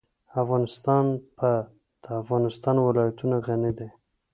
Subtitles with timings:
[0.41, 1.05] افغانستان
[1.37, 1.49] په
[2.03, 3.89] د افغانستان ولايتونه غني دی.